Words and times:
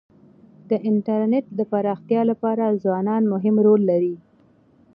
د 0.69 0.71
انټرنيټ 0.89 1.45
د 1.59 1.61
پراختیا 1.71 2.21
لپاره 2.31 2.77
ځوانان 2.83 3.23
مهم 3.33 3.55
رول 3.65 3.81
لري. 3.91 4.15